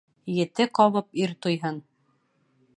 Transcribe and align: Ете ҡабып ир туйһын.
Ете 0.35 0.65
ҡабып 0.79 1.21
ир 1.25 1.37
туйһын. 1.47 1.81